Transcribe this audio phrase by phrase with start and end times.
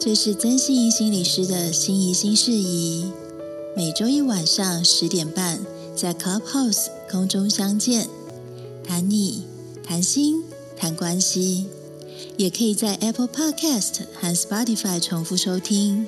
[0.00, 3.10] 这是曾心怡心理师的心仪新事宜，
[3.76, 5.58] 每周一晚上十点半
[5.96, 8.08] 在 Clubhouse 空中相见，
[8.84, 9.42] 谈你
[9.82, 10.44] 谈心
[10.76, 11.66] 谈关系，
[12.36, 16.06] 也可以在 Apple Podcast 和 Spotify 重复收听。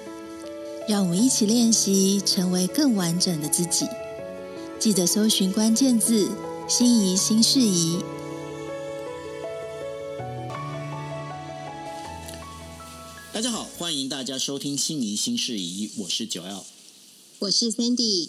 [0.88, 3.86] 让我们一起练习成为更完整的自己。
[4.78, 6.28] 记得搜寻关键字
[6.68, 7.98] “心仪新事宜”。
[13.40, 16.62] 大家好，欢迎大家收听《心仪新事宜》，我是九 L，
[17.38, 18.28] 我是 Sandy，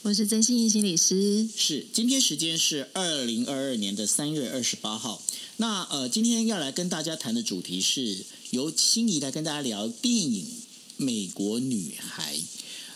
[0.00, 1.46] 我是曾心怡心理师。
[1.54, 5.22] 是今天时间是二零二二年的三月二十八号。
[5.58, 10.46] 那呃，今天要来跟大家谈的主题是由心仪来跟大家聊电影
[10.96, 12.34] 《美国女孩》。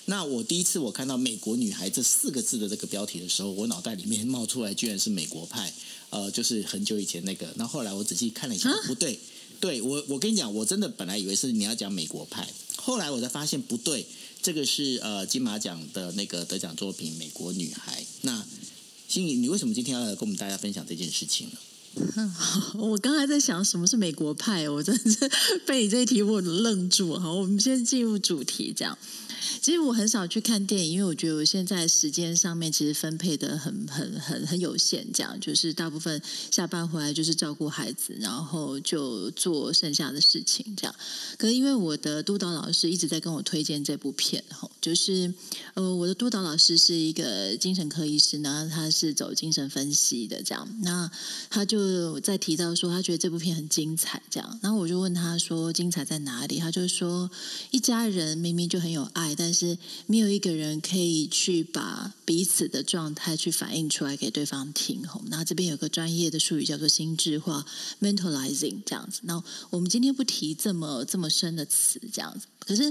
[0.06, 5.70] 那我第一次我看到“美国女孩”这四个字的这个标题的时候，我脑袋里面冒出来居然是美国派，
[6.08, 7.52] 呃，就是很久以前那个。
[7.56, 9.20] 那后来我仔细看了一下，不对。
[9.62, 14.04] 对我，我跟你讲，我真的本来以为是你要讲美国派，后来我才发现不对，
[14.42, 18.02] 这个是呃金马奖的那个得奖作品《美国女孩》。
[18.22, 18.44] 那
[19.06, 21.56] 心怡，你为什么今天要来跟我们大家分享这件事情呢？
[22.74, 25.30] 我刚才在想什么是美国派，我真的是
[25.64, 27.16] 被你这一题我愣住。
[27.16, 28.98] 好，我们先进入主题，这样。
[29.62, 40.92] 其实我很少去看电影，因为我觉得我现在时间上面其实分配的很很很很有限，这样就是大部分下班回来就是照顾孩子，然后就做剩下的事情，这样。
[41.38, 45.32] 可是因为我的督导老师一直在跟我推荐这部片，哈，就是
[45.74, 50.68] 呃，我的督导老师是一个精神科医师，然后他是走精神分析的，这样。
[50.82, 51.08] 那
[51.48, 54.58] 他就在提到说，他觉得这部片很精彩，这样。
[54.60, 56.58] 然后我就问他说，精彩在哪里？
[56.58, 57.30] 他就说，
[57.70, 65.06] 一家人明明就很有爱，但是没有一个人可以去把彼此的状态去反映出来给对方听。
[65.06, 67.64] 吼，那这边有个专业的术语叫做心智化
[68.00, 69.20] （mentalizing） 这样子。
[69.24, 72.46] 那我们今天不提这么这么深的词，这样子。
[72.58, 72.84] 可是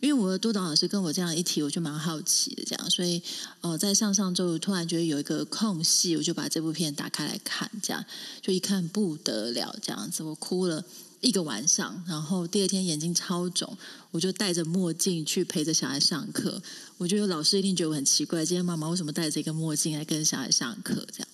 [0.00, 2.90] 因为我的督导老师跟我这样一提，我就蛮好奇的，这样。
[2.90, 3.22] 所以
[3.60, 8.04] 呃，在上上周突然觉得有一个空隙，我就把这部片打开来看，这样
[8.40, 10.84] 就一看不得了，这样子我哭了。
[11.20, 13.76] 一个晚上，然后第二天眼睛超肿，
[14.10, 16.62] 我就戴着墨镜去陪着小孩上课。
[16.96, 21.06] 我觉得老师一定觉得我很奇怪，今天妈妈为什么戴着一个墨镜来跟小孩上课？
[21.12, 21.28] 这样，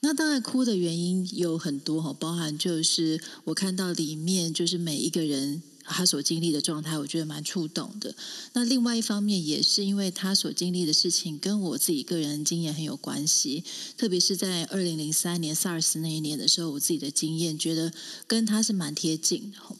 [0.00, 5.62] 那当然哭的原因有很多哈，包含就是我看到里面就是每一个人。
[5.86, 8.14] 他所经历的状态，我觉得蛮触动的。
[8.52, 13.62] 那另外一方面，也是因为他所经历的事情跟我自己个人经验很有关系。
[13.96, 17.92] 特别是在二零零三年 SARS 那一年的时候，我自己的经验觉得
[18.26, 19.76] 跟他是蛮贴近的。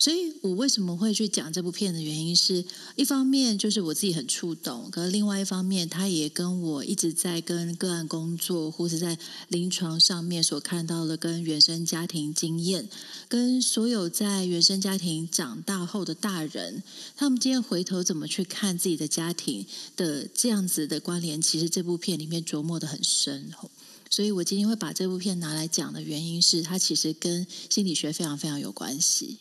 [0.00, 2.64] 所以我为什么会去讲这部片的原因，是
[2.96, 9.18] 一方面就是我自己很触动，可是另外一方面，他也跟我一直在跟个案工作，或者在
[9.48, 12.88] 临床上面所看到的，跟原生家庭经验，
[13.28, 16.82] 跟所有在原生家庭长大后的大人，
[17.14, 19.66] 他们今天回头怎么去看自己的家庭
[19.96, 23.52] 的这样子的关联，其实这部片里面琢磨的很深。
[24.08, 29.40] 所以我今天会把这部片拿来讲的原因是，它其实跟心理学非常非常有关系。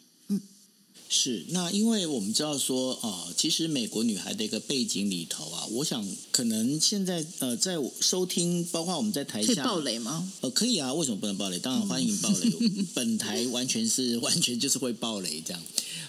[1.11, 10.31] 是，那因为我们知道说呃，其实美国女孩的一个背景里头啊，我想可能现在呃，在收听，包括我们在台下暴雷吗？
[10.41, 11.57] 呃，可以啊，为什么不能暴雷？
[11.57, 12.51] 当然欢迎暴雷，
[12.93, 15.61] 本台完全是 完全就是会暴雷这样。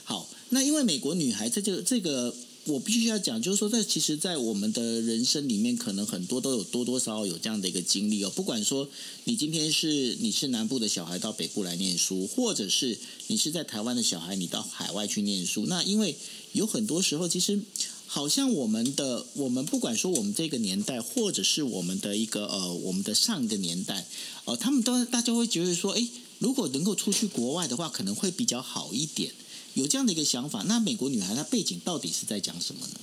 [0.04, 2.34] 好，那因为美国女孩在这个这个。
[2.70, 8.30] 我必须要讲，就是说，在其实，在我们的人生里面，可能很多都有多多少少有这样的一个经历哦。
[8.30, 8.88] 不管说
[9.24, 16.16] 你今天是你是南部的小孩到北部来念书，或者是你是在台湾的小孩，你到海外去念书，那因为
[16.52, 17.60] 有很多时候，其实
[18.06, 24.06] 好像我们的我们不管说我们这个年代，或者是我们的一个呃我们的上一个年代，
[24.44, 26.06] 呃，他们都大家会觉得说，哎，
[26.38, 29.32] 如果能够出去国外的话，可能会比较好一点。
[29.74, 32.94] 有这样的一个想法，那美国女孩她背景到底是在讲什么呢？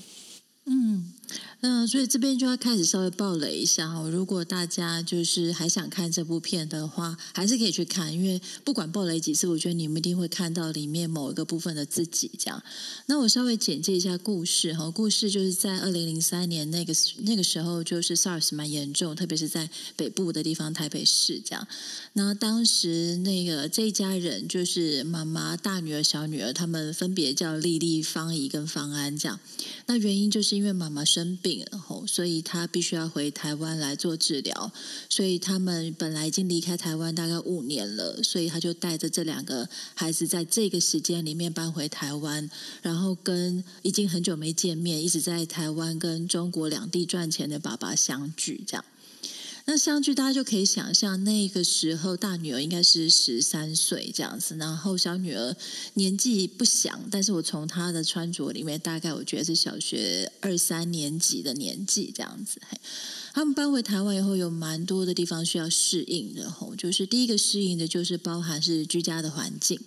[0.65, 1.13] 嗯。
[1.61, 4.07] 嗯，所以这边就要开始稍微暴雷一下哈。
[4.07, 12.29] 如果大家就是还想看这部片的话，还是可以去看，因为不管暴雷几次，我觉得你们一定会看到里面某一个部分的自己。
[12.37, 12.61] 这样，
[13.07, 14.91] 那我稍微简介一下故事哈。
[14.91, 16.93] 故事就是在二零零三年那个
[17.23, 21.67] 那个时候，就是 SARS 蛮严重，特别是在北部的地方，台北市这样。
[22.13, 29.39] 那当时那个这一家人就是妈妈、大女儿、小女儿，他们分别叫丽丽、方怡跟方安这样。
[29.87, 31.46] 那原因就是因为妈妈生病。
[31.55, 34.71] 然后，所以他必须要回台湾来做治疗。
[35.09, 42.49] 所以他们本来已经离开台湾大概五年了，所以他就带着这两个孩子，在这个时间里面搬回台湾，
[42.81, 48.83] 然后跟已经很久没见面，一直在台湾跟中国两地赚钱的爸爸相聚，这样。
[49.69, 55.53] 那相距大家就可以想象，那个时候大女儿应该是十三岁这样子，然后小女儿
[55.95, 62.61] 年纪不详，但是我从她的穿着里面，大概我觉得是小学二三年级的年纪这样子。
[63.33, 69.77] 他们搬回台湾以后，有蛮多的地方需要适应的吼，就是第一个适应的就是包含是居家的环境。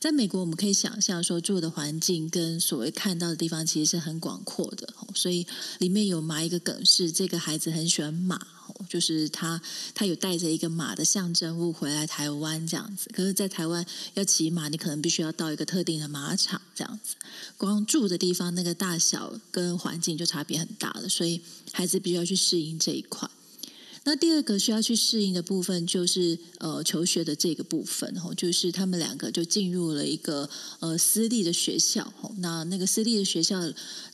[0.00, 5.46] 在美国，我们可以想象说住的环境跟所谓看到的地方其实是很广阔的，所以
[5.78, 8.40] 里面有埋一个梗是这个孩子很喜欢马，
[8.88, 9.60] 就是他
[9.94, 13.10] 他有带着一个马的象征物回来台湾这样子。
[13.12, 17.16] 可是，在台湾要骑马，你可能必须要到一个特定的马场这样子，
[17.58, 21.42] 光住的地方那个大小跟环境就差别很大了，所以
[21.72, 23.28] 孩子必须要去适应这一块。
[24.04, 30.48] 那第二个需要去适应的部分，就是呃求学的这个部分，吼，就是他们两个就进入了一个
[30.80, 33.60] 呃私立的学校，吼，那那个私立的学校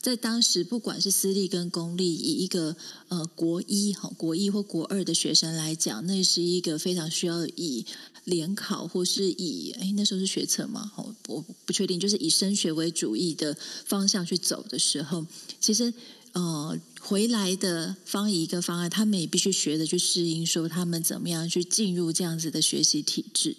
[0.01, 2.75] 在当时不管是私立跟公立，以一个
[3.07, 7.85] 呃国一哈国一或国二的学生来讲，那是一个非常需要以
[8.25, 13.55] 联考或是以哎那时候是学测嘛，吼，我不确定，就是以升学为主义的
[13.85, 15.25] 方向去走的时候，
[15.61, 15.93] 其实。
[16.33, 23.55] 呃，回来的方一个方案，他们也必须学着去适应，说他们怎么样去进入这样子的学习体制。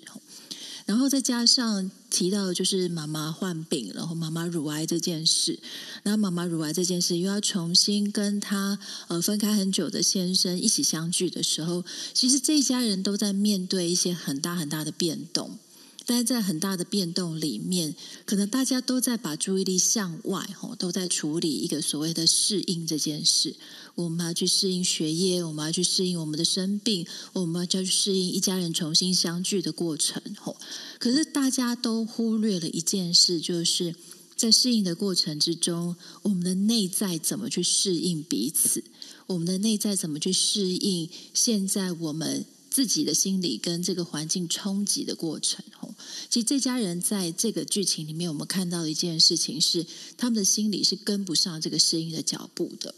[0.84, 5.58] 然后再加上提到就是妈妈患病，然后妈妈乳癌这件事，
[6.02, 15.58] 然后妈妈乳癌这件事又要重新跟他呃分开很久的先生一起相聚的时候，其实这一家人都在面对一些很大很大的变动。
[16.08, 17.94] 但是在很大的变动里面，
[18.24, 23.54] 可能大家都在把注意力向外，吼，都在处理一个所谓的适应这件事。
[23.94, 30.56] 我们要去适应学业，我们要去适应我们的生病，我们要去适应一家人重新相聚的过程，吼。
[30.98, 33.94] 可是大家都忽略了一件事，就是
[34.34, 38.82] 在适应的过程之中，我们的内在怎么去适应彼此？
[39.26, 42.46] 我们的内在怎么去适应现在我们？
[42.70, 45.94] 自己的心理跟这个环境冲击的过程，吼，
[46.28, 49.84] 其实这家人在这个剧情里面，我们看到的一件事情是，
[50.16, 52.94] 他们的心理是跟不上这个适应的脚步的，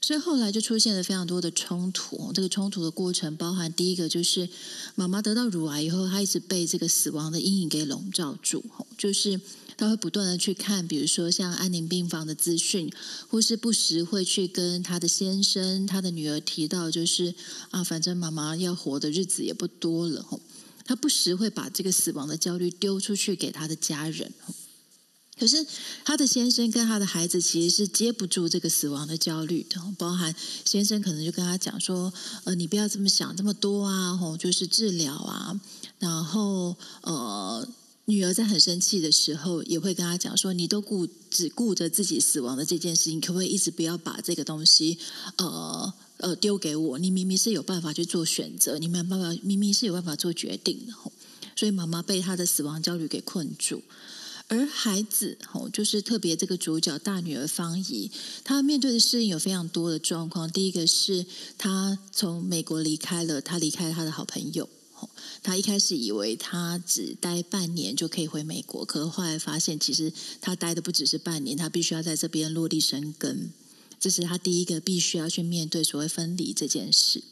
[0.00, 2.32] 所以后来就出现了非常多的冲突。
[2.32, 4.48] 这个冲突的过程，包含第一个就是
[4.94, 8.62] 妈妈得到乳癌以后，她一直被这个死亡的阴影给笼罩住，
[8.96, 9.40] 就是。
[9.78, 12.92] 他会不断的去看，比如说像安宁病房的资讯，
[13.28, 17.32] 或是不时会去跟他的先生、他的女儿提到，就是
[17.70, 20.40] 啊，反正妈妈要活的日子也不多了吼。
[20.84, 24.32] 他不时会把这个死亡的焦虑丢出去给他的家人，
[25.38, 25.64] 可是
[26.04, 30.34] 他的先生跟他的孩子其实是接不住这个死亡的焦虑的，包含
[30.64, 35.60] 先生可能就跟他讲说，呃，你不要这么想这么多啊，吼，就是治疗啊，
[36.00, 37.68] 然后呃。
[38.10, 44.96] 女儿在很生气的时候，也会跟他讲说：“你都顾只顾着自己死亡的这件事情，可不可以一直不要把这个东西，
[45.36, 46.98] 呃呃丢给我？
[46.98, 50.94] 你明明是有办法去做选择，你没有办法，明明是有办法做决定的。
[51.54, 53.82] 所以妈妈被她的死亡焦虑给困住，
[54.46, 58.10] 而孩子吼，就是特别这个主角大女儿方怡，
[58.42, 60.50] 她面对的适应有非常多的状况。
[60.50, 61.26] 第一个是
[61.58, 64.66] 她从美国离开了，她离开了她的好朋友。
[65.42, 73.50] 他一开始以为他只待半年就可以回美国，可是后来发现，其实他待的不只是半年，他必须要在这边落地生根。
[74.00, 77.22] 这是他第一个必须要去面对所谓分离这件事。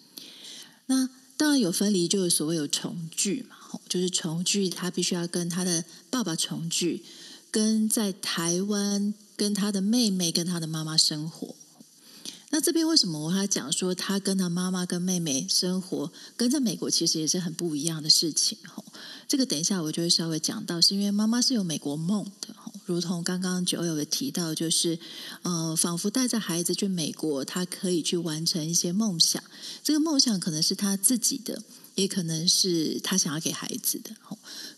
[0.86, 3.56] 那当然有分离，就有所谓有重聚嘛，
[3.88, 7.04] 就是重聚，他必须要跟他的爸爸重聚，
[7.50, 11.54] 跟在台湾跟他的妹妹跟他的妈妈生活。
[12.50, 18.84] 那这边为什么我他讲说他跟他妈妈跟妹妹生活跟在美国其实也是很不一样的事情吼？
[19.26, 22.54] 这个等一下我就会稍微讲到，是因为妈妈是有美国梦的，
[22.86, 24.98] 如同刚刚九友的提到，就是
[25.42, 29.42] 呃，仿佛带着孩子去美国，他可以去完成一些梦想。
[29.82, 31.60] 这个梦想可能是他自己的，
[31.96, 34.12] 也可能是他想要给孩子的。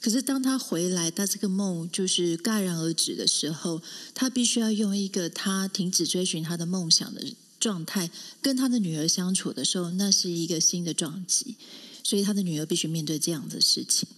[0.00, 3.82] 可是当他回来，他这个梦就是戛然而止的时候，
[4.14, 7.22] 他必须要用一个他停止追寻他的梦想的。
[7.58, 8.10] 状态
[8.40, 11.56] 跟他的女儿相处的时候，那是一个新的撞击，
[12.02, 14.08] 所以他的女儿必须面对这样的事情。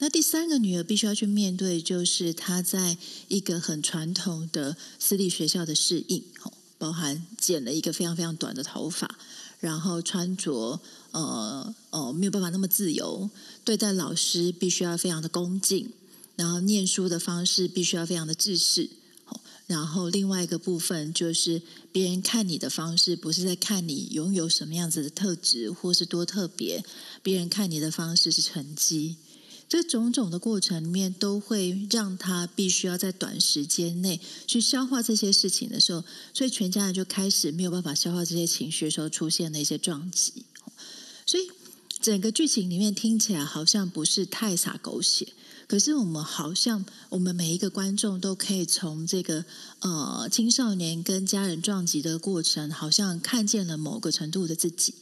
[0.00, 6.22] 那第三个女儿必须要去面对，就是她在一个很传统的私立学校的适应，
[6.78, 9.18] 包含剪了一个非常非常短的头发，
[9.58, 10.80] 然后穿着
[11.10, 13.28] 呃呃没有办法那么自由，
[13.64, 15.90] 对待老师必须要非常的恭敬，
[16.36, 18.88] 然后念书的方式必须要非常的制式。
[19.68, 26.82] 然后另外一个部分就是别人看你的方式，不是在看你拥有什么样子的特质或是多特别，
[27.22, 29.16] 别人看你的方式是成绩。
[29.68, 40.32] 这种种的过程里面，都会让他必须要在短时间内去消化这些事情的时候，所以全家人就开始没有办法消化这些情绪的时候，出现了一些撞击。
[41.26, 41.46] 所以
[42.08, 45.28] 整个剧情里面听起来好像不是太洒狗血。
[45.66, 49.44] 可是我们好像，我们每一个观众都可以从这个
[49.80, 54.94] 呃青少年跟家人撞击的过程，好像看见了某个程度的自己。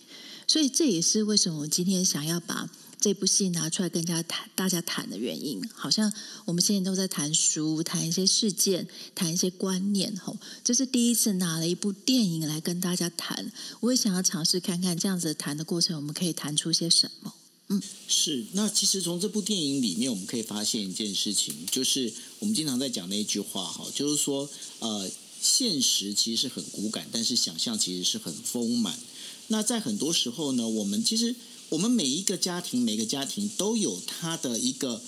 [0.49, 2.69] 所以这也是为什么我今天想要把
[3.07, 5.63] 这部戏拿出来跟大家谈，大家谈的原因。
[5.73, 6.13] 好像
[6.45, 10.17] 我们现在都在谈书，谈一些事件，谈一些观念。
[10.17, 13.53] 吼，这是第一次拿了一部电影来跟大家谈。
[13.79, 17.33] 我也想要尝试看看这样子谈的过程，我们可以谈出些什么。
[17.69, 18.45] 嗯，是。
[18.55, 25.09] 那其实从这部电影里面，我们可以发现一件事情，就是我们经常在讲那一句话哈，就是说，呃，
[25.41, 28.99] 现实其实是很骨感，但是想象其实是很丰满。
[29.47, 31.33] 那在很多时候呢，我们其实
[31.71, 35.03] 我们每一个家庭，每个家庭都有它的一个，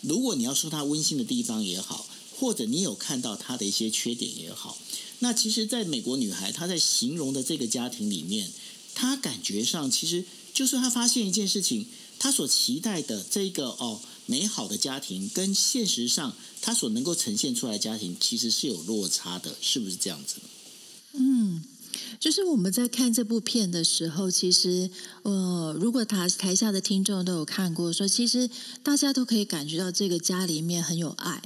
[0.00, 4.78] 如果你要说它温馨的地方也好，或者你有看到它的一些缺点也好，
[5.20, 8.50] 那其实，在美国女孩她在形容的这个家庭里面，
[8.94, 11.86] 她感觉上其实就是她发现一件事情。
[12.22, 20.34] 她所期待的这个哦美好的家庭，跟现实上她所能够呈现出来家庭，其实是有落差的，是不是这样子？
[21.14, 21.64] 嗯，
[22.18, 24.90] 就是我们在看这部片的时候，其实
[25.22, 28.48] 呃，如果台台下的听众都有看过，说其实
[28.82, 31.42] 大家都可以感觉到这个家里面很有爱，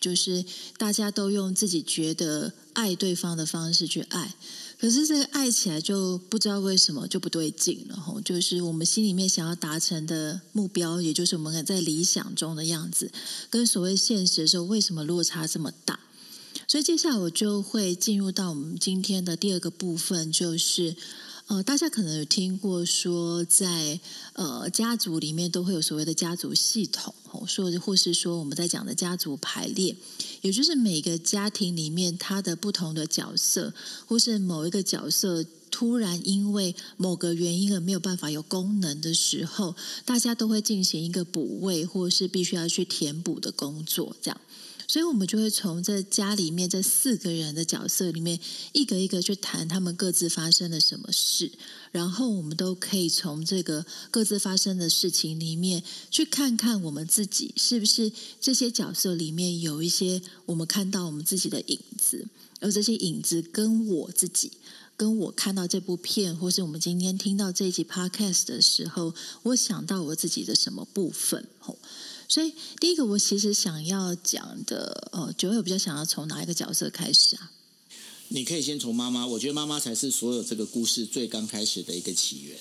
[0.00, 0.44] 就是
[0.78, 4.34] 大家都用自己觉得爱对方的方式去爱。
[4.78, 13.10] 可是这个爱起来就不知道为什么就不对劲了吼，就是我们心里面想要达成的目标，也就是我们在理想中的样子，
[13.48, 15.98] 跟所谓现实的时候为什么落差这么大？
[16.66, 20.96] 所以接下来我就会进入到我们今天的第二个部分，就是。
[21.48, 24.00] 呃，大家可能有听过说，在
[24.32, 27.14] 呃家族里面都会有所谓的家族系统，
[27.46, 29.94] 说或是说我们在讲的家族排列，
[30.42, 33.72] 也就是每个家庭里面它的不同的角色，
[34.06, 44.40] 或是某一个角色突然因为某个原因而没有办法有功能的时候，大家都会进行一个补位，或是必须要去填补的工作，这样。
[44.88, 48.38] 所以，我们就会从这家里面这四个人的角色里面，
[48.72, 51.50] 一个一个去谈他们各自发生了什么事，
[51.90, 62.26] 然后我们都可以从这个各自发生的事情里面，去看看我们自己是不是这些角色里面有一些我们看到我们自己的影子，
[62.60, 64.52] 而这些影子跟我自己，
[64.96, 69.12] 跟我看到这部片，或是我们今天听到这一集 podcast 的时候，
[69.42, 71.76] 我想到我自己的什么部分，吼。
[72.28, 77.52] 所以，第一个我其实想要讲的，呃，九月比较想要从哪一个角色开始啊？
[78.28, 82.58] 你可以先从妈妈，我觉得妈妈才是所有这个故事最刚开始的一个起源。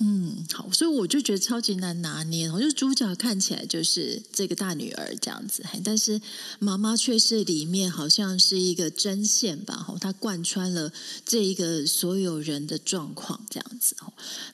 [0.00, 2.50] 嗯，好，所以我就觉得超级难拿捏。
[2.50, 6.20] 我就主角看起来就是这个大女儿这样子，但是
[6.58, 10.92] 妈妈却是里面好像是一个针线吧，吼，她贯穿了
[11.24, 13.94] 这一个所有人的状况这样子。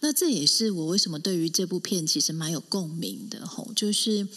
[0.00, 4.28] 那这也是我为什么对于这部片其实蛮有共鸣的，吼，就是。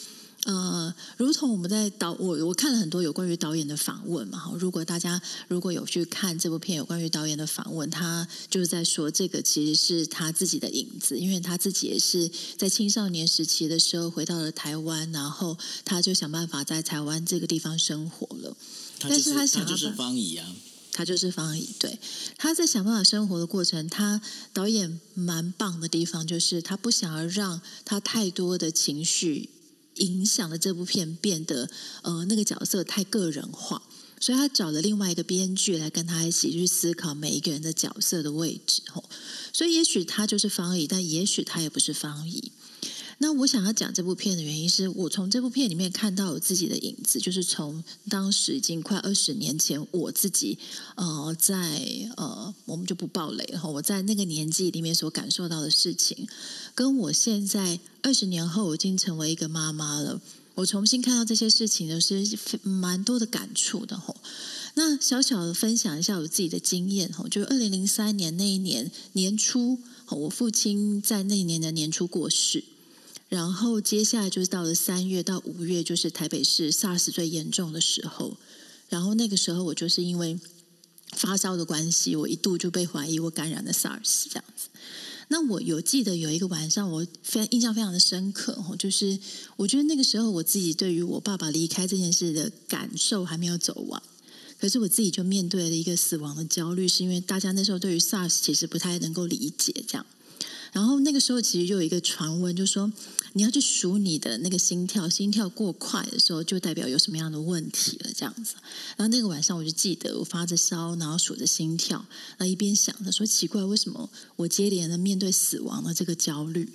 [0.46, 18.58] 呃，如同我们在导我我看了很多有关于导演的访问嘛，哈，如果大家如果有去看这部片有关于导演的访问，他就是在说这个其实是他自己的影子，因为他自己也是在青少年时期的时候回到了台湾，然后他就想办法在台湾这个地方生活了。
[19.00, 20.46] 但是他想就是方怡啊，
[20.92, 21.98] 他就是方怡，对，
[22.38, 24.20] 他在想办法生活的过程，他
[24.52, 29.50] 导演蛮棒的地方就是他不想要让他太多的情绪。
[29.96, 31.70] 影响了这部片变得
[32.02, 33.82] 呃那个角色太个人化，
[34.20, 39.04] 所以他找了另外一个编剧来跟他一起去思考每一个人的角色的位置吼，
[39.52, 42.52] 所以也许他就是方怡，但也许他也不是方怡。
[43.20, 50.58] 那我想要讲这部片的原因是我从这部片里面看到我自己的影子，就是从当时已经快二十年前我自己
[50.96, 51.82] 呃在
[52.18, 56.28] 呃我们就不暴雷哈，我在那个年纪里面所感受到的事情，
[56.76, 60.20] 跟我现在二十年后我已经成为一个妈妈了，
[60.56, 62.26] 我重新看到这些事情的是
[62.62, 64.18] 蛮多的感触的吼。
[64.76, 69.78] 那小小的分享一下我自己的经验吼，就二零零三年那一年年初，
[70.10, 72.64] 我父亲在那一年的年初过世。
[73.30, 78.38] 然后接下来就是到了三月到五月，就是台北市 SARS 最严重的时候。
[78.90, 80.40] 然后那个时候我就是因为
[81.14, 84.68] 发烧的关系，我一度就被怀疑我感染了 SARS 这样子。
[85.30, 89.18] 那我有记得有一个晚上，我非常印象非常的深刻哦，就是
[89.56, 94.04] 我觉得那个时候我自己对于我爸爸离开这件事的感受还没有走完，
[94.60, 100.06] 可是我自己就面对了一个死亡的焦虑，是因为大家那时候对于 SARS 其实不太能够理解这样。
[100.74, 102.92] 然后那个时候其实就有一个传闻，就说
[103.34, 108.56] 你要去数你的那个心跳，心跳过快的时候，就代表有什么样的问题了，这样子。
[108.98, 112.06] 然后那个晚上我就记得我发着烧，然后数着心跳，
[112.40, 116.68] 那一边想着说奇怪，为什么我接连的面对死亡的这个焦虑？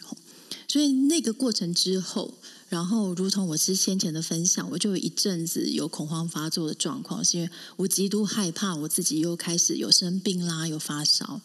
[0.69, 2.35] 所以那个过程之后，
[2.69, 11.41] 然后如同我之先前的分享，我就有一阵子有恐慌发作的状况，是因为我极度害怕我自己又开始有生病啦，有发烧。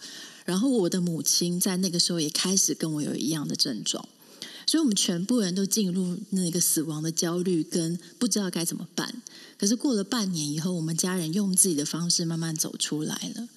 [0.46, 4.08] 然后我的母亲在那个时候也开始跟我有一样的症状，
[4.66, 9.22] 所以我们全部人都进入那个死亡的焦虑跟不知道该怎么办。
[9.58, 13.48] 可是过了半年以后，我们家人用自己的方式慢慢走出来了。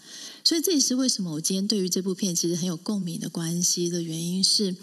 [0.44, 4.76] 所以这也是为什么我今天对于这部片其实很有共鸣的关系的原因是。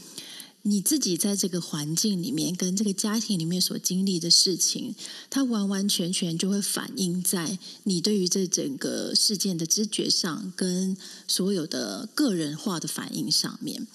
[0.66, 4.96] 你自己在这个环境里面，跟这个家庭里面所经历的事情，
[5.30, 10.96] 它完完全全就会反映在你对于这整个事件的知觉上，跟
[11.28, 13.86] 所有的个人化的反应上面。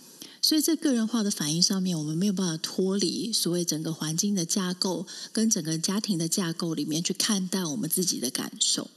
[0.42, 8.88] 所以，在个人化的反应上面，我们没有办法脱离所谓整个环境的架构跟整个家庭的架构里面去看待我们自己的感受。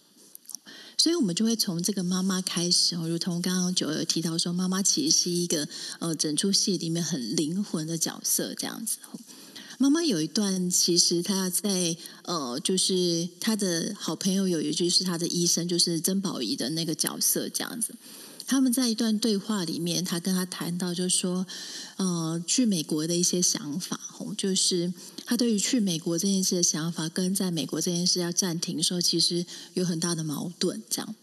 [1.02, 5.68] 所以，我们就会从这个妈妈开始哦，如同刚刚九有提到说，妈妈其实是一个
[5.98, 9.00] 呃，整出戏里面很灵魂的角色，这样子。
[9.80, 17.96] 妈妈有一段，其实她在呃，就是她的好朋友有一句是她的医生，就是曾宝仪的那个角色，这样子。
[18.46, 21.48] 他们在一段对话里面，他跟他谈到，就是说，
[21.96, 23.98] 呃，去美国的一些想法，
[24.38, 24.94] 就是
[25.32, 29.46] 他对于去美国这件事的想法，跟在美国这件事要暂停的时候，其实
[29.76, 30.84] 有很大的矛盾。
[30.90, 31.16] 这样，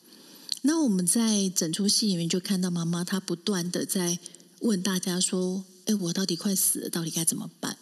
[0.63, 4.19] 那我们在整出戏里面就看到妈妈，她不断的在
[4.61, 7.77] 问大家说：“哎，我到底快死了，到底该怎么办？”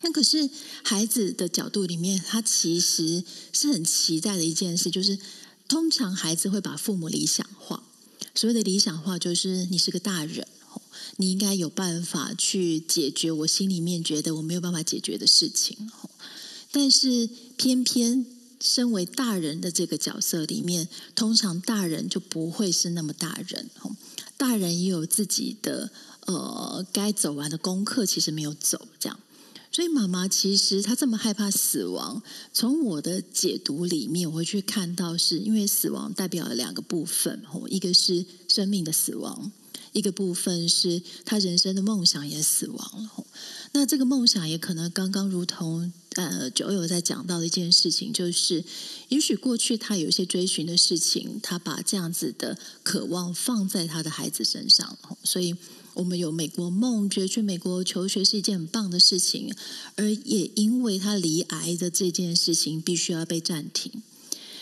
[0.00, 0.48] 那可是
[0.82, 5.18] 孩子的角度里面，他其实是很期待的一件事，就是
[5.68, 7.82] 通常孩子会把父母理想化。
[8.34, 10.48] 所谓的理想化，就是你是个大人，
[11.16, 15.90] 你应该有办法去解决我心里面觉得我没有办法解决的事情。
[16.70, 18.26] 但是偏偏
[18.60, 23.70] 身为大人的这个角色里面，通常大人就不会是那么大人。
[24.36, 25.90] 大人也有自己的
[26.26, 29.18] 呃该走完的功课，其实没有走，这样。
[29.70, 39.52] 所以妈妈其实她这么害怕死亡，从我的解读里面，我会去看到，是因为死亡代表了两个部分，一个是生命的死亡，
[39.92, 43.26] 一个部分是他人生的梦想也死亡了。
[43.72, 48.64] 那这个梦想也可能刚刚如同呃九友在讲到的一件事情，就是
[49.08, 55.54] 也许过去他有一些追寻的事情，他把这样子的渴望放在他的孩子身上，所以。
[55.94, 59.52] 我们有美国梦，觉得去美国求学是一件很棒的事情，
[59.96, 63.90] 而也因为他离癌的这件事情必须要被暂停，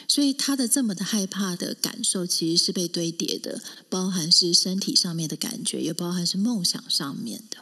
[0.09, 7.59] 所以他的这么的害怕的感受其实是被堆叠的，包含是身体上面的感觉，也包含是梦想上面的。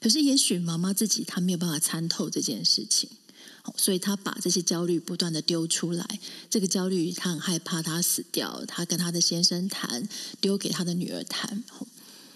[0.00, 3.08] 可是也许妈妈自己她没有办法参透这件事情，
[3.76, 6.18] 所以她把这些焦虑不断的丢出来。
[6.50, 10.08] 这个焦虑，她很害怕她死掉，她跟她的先生谈，
[10.40, 11.62] 丢给她的女儿谈。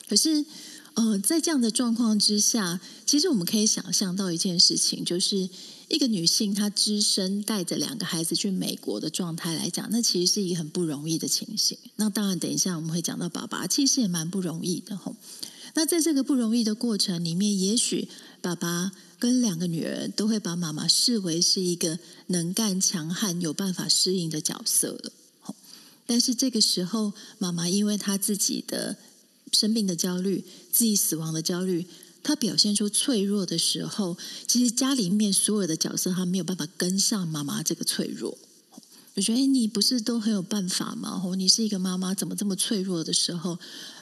[0.09, 0.47] 可是，
[0.95, 5.49] 呃，在这样的状况之下，其实我们可以想象到一件事情，就是
[5.89, 11.79] 一个女性她只身带着两个孩子去美国的状态来讲，那其实是一个很不容易的情形。
[11.97, 15.15] 那当然，等一下我们会讲到爸爸，其实也蛮不容易的吼。
[15.75, 18.09] 那在这个不容易的过程里面，也许
[18.41, 25.13] 爸爸跟两个女儿都会把妈妈视为是一个能干、强悍、有办法适应的角色了。
[26.07, 28.97] 但是这个时候，妈妈因为她自己的
[29.53, 31.85] 生病的焦虑，自己死亡的焦虑，
[32.27, 38.37] 他表现出脆弱的时候，其实家里面所有的角色，他没有办法跟上妈妈这个脆弱。
[39.15, 41.23] 我觉得，哎，你不是都很有办法吗？
[41.25, 43.57] 哦，你是一个妈妈，怎么这么脆弱的时候，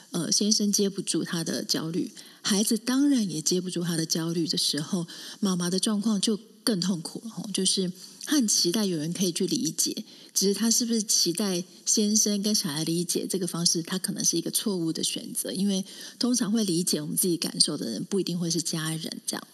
[0.09, 2.11] 呃，先生接不住他的焦虑，
[2.41, 5.05] 孩子当然也接不住他的焦虑的时候，
[5.39, 7.49] 妈妈的状况就更痛苦了。
[7.53, 7.91] 就是。
[8.25, 15.85] 他很期待有人可以去理解，只是他是不是期待先生跟小孩理解这个方式，他可能是一个错误的选择，因为
[16.17, 19.21] 通常会理解我们自己感受的人不一定会是家人。
[19.27, 19.47] 这样，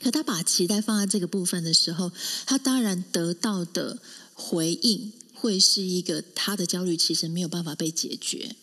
[0.00, 2.12] 可他把期待放在这个部分的时候，
[2.46, 3.98] 他当然得到的
[4.34, 8.54] 回应会是一个他的焦虑其实没有办法被解决，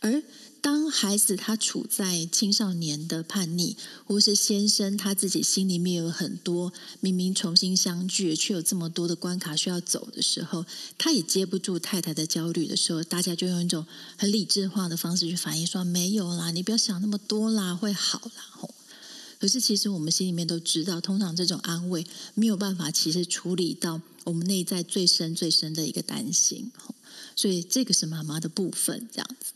[0.00, 0.22] 而。
[0.60, 10.66] 当孩子他处在青少年的叛逆，或是先生他自己心里面有很多明明重新相聚，却有这么多的关卡需要走的时候，
[10.98, 18.68] 他也接不住太太的焦虑的时候，大家就用一种很理智化的方式去反映说：“没有啦，你不要想那么多啦，会好啦。”，
[19.38, 26.72] 可是其实我们心里面都知道，通常这种安慰没有办法，其实处理到我们内在最深最深的一个担心。
[27.36, 29.52] 所以这个是妈妈的部分，这样子。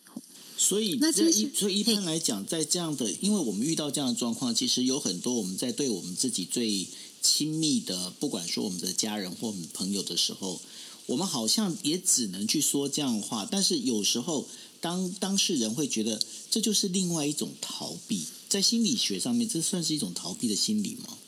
[0.63, 6.87] 所以，那这其实一所以一般来讲，在这样的，因为我们遇到这样的状况，其实有很多我们在对我们自己最
[7.21, 10.61] 亲密的，不管说我们的家人或我们朋友的时候，
[11.07, 13.45] 我们好像也只能去说这样的话。
[13.51, 14.47] 但是有时候，
[14.81, 21.19] 当当事人会觉得这就是另外一种逃避，在心理学上面，这算是一种逃避的心理吗？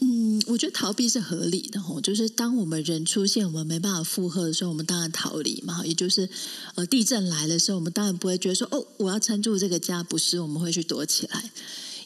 [0.00, 5.84] 嗯，我觉得逃避是合理的吼，就是当我们人出现我们没办法负荷的时候，我们当然逃离嘛。
[5.86, 6.28] 也就是
[6.74, 11.50] 呃，地震来的时候，我们当然不会觉得说哦，我要撑住这个家，不是，我们会去躲起来。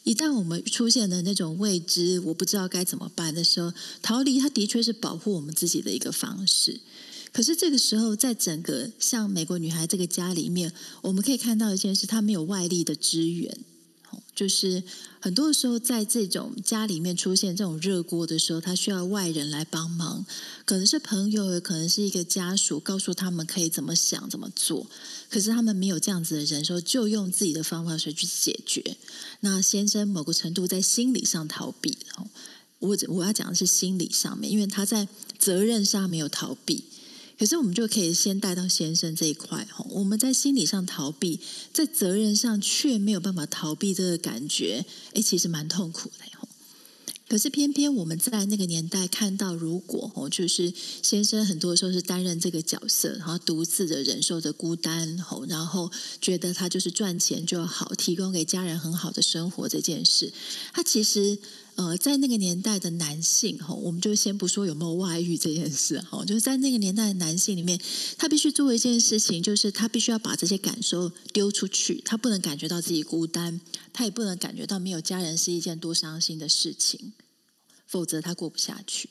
[0.05, 6.81] 一旦我们出现的那种未知，我不知道该怎么办的时候，逃离它的确是保护我们自己的一个方式。
[7.33, 10.73] 可是这个时候，在整个像美国女孩这个家里面，
[11.03, 13.59] 我们可以看到一件事，她没有外力的支援。
[14.35, 14.83] 就是
[15.21, 20.25] 很多时候，在这种家里面出现这种热锅的时候，他需要外人来帮忙，
[20.65, 24.87] 可能是朋友，也可能是一个家属，告诉他们可以怎么想、怎么做。
[25.29, 28.97] 可是他们没有这样子的人，说就用自己的方法去解决。
[29.41, 31.99] 那先生某个程度在心理上逃避，
[32.79, 36.85] 我我要讲的是心理上面，因为他在责任上没有逃避。
[37.39, 41.39] 可是我们就可以先带到先生这一块哈，我们在心理上逃避，
[41.73, 46.49] 在责任上却没有办法逃避这个感觉，哎，其实蛮痛苦的哈。
[47.29, 50.73] 可是偏偏我们在那个年代看到，如果哦，就是
[51.03, 60.33] 先生很多时候是担任这个角色，然后独自的忍受着孤单吼，然后觉得他就是赚钱就好，提供给家人很好的生活这件事，
[60.73, 61.39] 他其实。
[61.79, 67.81] 呃，在那个年代的男性哈，我们就先不说有没有外遇这件事哈，就是在那个年代的男性里面，
[68.17, 73.61] 他必须做一件事情，就是他必须要把这些感受丢出去，他不能感觉到自己孤单，
[73.93, 77.13] 他也不能感觉到没有家人是一件多伤心的事情，
[77.87, 79.11] 否则他过不下去。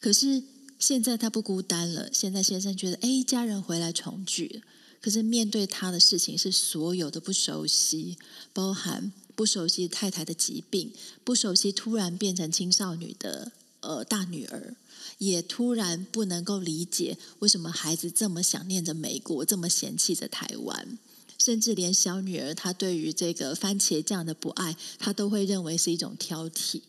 [0.00, 0.42] 可是
[0.80, 4.64] 现在他不孤单了，现在先生觉得，哎，家人回来重聚，
[5.00, 8.18] 可是面对他的事情是所有的不熟悉，
[8.52, 9.12] 包含。
[9.38, 10.90] 不熟悉太太的疾病，
[11.22, 14.74] 不熟悉突然变成青少女的呃大女儿，
[15.18, 20.98] 也突然不能够理解为什么孩子这么想念着美国，这么嫌弃着台湾，
[21.38, 26.80] 甚至连小女儿她对于这个番茄酱的不爱，她都会认为是一种挑剔。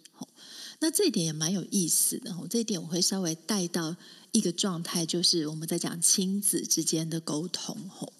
[0.79, 2.35] 那这一点也蛮有意思的。
[2.49, 3.95] 这一点我会稍微带到
[4.31, 7.77] 一个状态，就是我们在讲亲子之间的沟通。
[7.89, 8.11] 吼。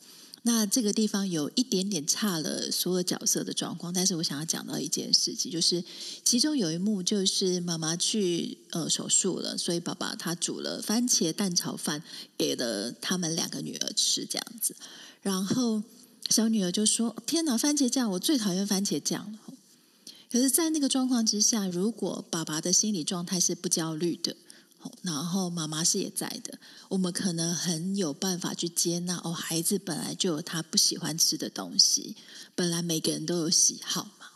[0.43, 5.84] 那这个地方有一点点差了所有角色的状况，但是我想要讲到一件事情，就是
[6.23, 12.02] 其中有一幕就是妈妈去呃手术了，所以爸爸他煮了番茄蛋炒饭
[12.38, 14.75] 给了他们两个女儿吃，这样子。
[15.21, 15.84] 然后
[16.30, 18.10] 小女儿就说：“天哪，番茄酱！
[18.12, 19.39] 我最讨厌番茄酱了。”
[20.32, 24.36] 可是，在那个状况之下，如果爸爸的心理状态是不焦虑的。
[25.13, 32.15] 然后妈妈是也在的，我们可能很有办法去接纳哦，孩子本来就有他不喜欢吃的东西，
[32.55, 34.27] 本来每个人都有喜好嘛。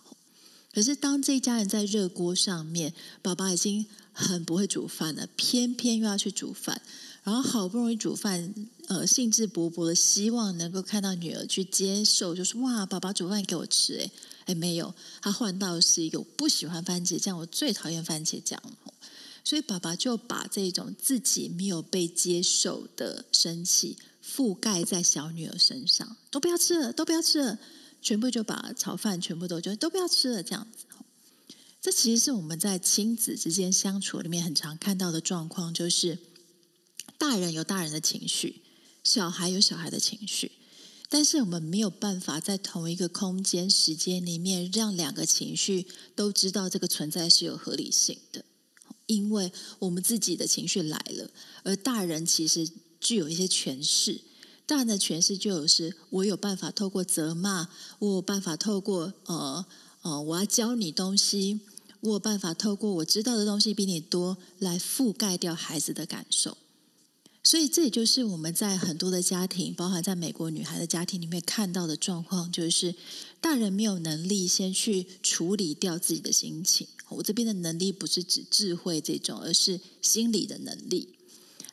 [0.74, 6.82] 可是当这一家人在热锅上面，爸爸已经很不会煮饭了，偏偏又要去煮饭，
[7.24, 8.54] 然后好不容易煮饭，
[8.88, 14.12] 呃，兴致勃勃的希望能够看到女儿去接受，就是哇，爸爸煮饭给我吃，哎
[14.46, 18.62] 哎，没有，他换到是一个我不喜欢番茄酱，我最讨厌番茄酱。
[19.44, 27.60] 所以爸爸就把这种自己没有被接受的生气覆盖在小女儿身上，都不要吃了，都不要吃了，
[28.02, 30.86] 全部就把炒饭全部都就都不要吃了，这样子。
[31.82, 36.18] 这其实是我们在亲子之间相处里面很常看到的状况，就是
[37.18, 38.62] 大人有大人的情绪，
[39.04, 40.54] 小孩有小孩的情绪，
[41.10, 48.46] 但是我们没有办法在同一个空间时间里面让两个情绪都知道这个存在是有合理性的。
[49.06, 51.30] 因为我们自己的情绪来了，
[51.64, 54.22] 而大人其实具有一些诠释。
[54.66, 57.68] 大人的诠释就有是：我有办法透过责骂，
[58.00, 59.66] 我有办法透过呃
[60.04, 61.60] 呃，我要教你东西，
[62.00, 66.58] 我有办法透过我知道的东西比你多来覆盖掉孩子的感受。
[67.46, 72.96] 所以这也就是我们在很多的家庭，包含在美国女孩的家庭里面看到的状况，就是
[73.42, 76.88] 大人没有能力先去处理掉自己的心情。
[77.10, 81.10] 我这边的能力不是指智慧这种，而是心理的能力。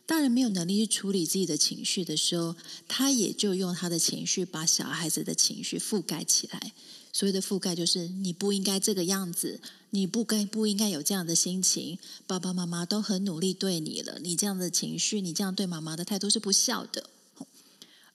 [0.05, 2.55] 大人没有能力去处理自己的情绪的时候，
[2.89, 6.73] 他也就用他的情绪把小孩子的情绪覆盖起来。
[7.13, 11.97] 所谓的覆盖，就是你不应该这个样子，你不该不应该有这样的心情。
[12.25, 17.09] 爸爸妈妈都很努力对你了，你这样的情绪，你这样对妈妈的态度是不孝的。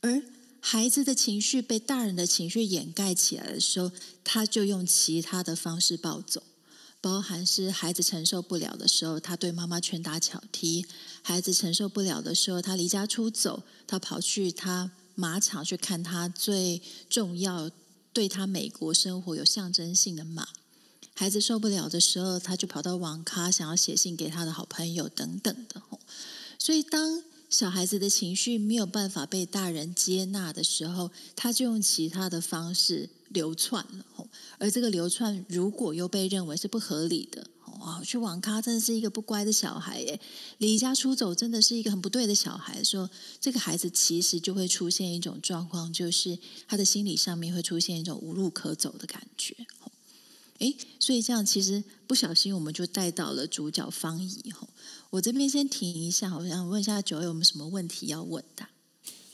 [0.00, 0.22] 而
[0.60, 3.90] 孩子的情绪被大人的情绪掩盖起来的时候，
[4.24, 6.42] 他就用其他的方式暴走。
[7.00, 10.82] 包含是孩子承受不了的时候，他对妈妈拳打脚踢；
[11.22, 17.70] 孩子承受不了的时候，他离家出走，他跑去他马场去看他最重要、
[18.16, 20.48] 对他美国生活有象征性的骂。
[21.12, 25.82] 孩子受不了的时候，他就跑到网咖，想要写信给他的好朋友等等的。
[26.58, 34.26] 所以，当小孩子的情绪没有办法被大人接纳的时候，他就用其他的方式流窜了。
[34.56, 37.46] 而这个流窜，如果又被认为是不合理的，
[37.80, 40.20] 哇，去网咖真的是一个不乖的小孩耶，
[40.58, 42.82] 离家出走真的是一个很不对的小孩。
[42.82, 43.10] 说
[43.40, 49.54] 这个孩子其实就会出现一种状况，就是他的心理上面会出现一种无路可走的感觉。
[50.58, 54.68] 哎，所以这样其实不小心我们就带到了主角方怡吼。
[55.10, 58.66] 我这边先停一下，我想问一下九位有没有什么问题要问的？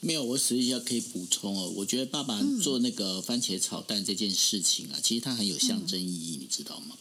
[0.00, 1.72] 没有，我实际上可以补充哦。
[1.76, 6.96] 我觉得爸爸做那个番茄炒蛋这件事情啊，其实它很有象征意义，你知道吗？